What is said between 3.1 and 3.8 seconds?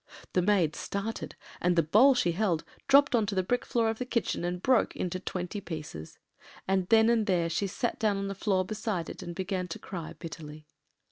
on to the brick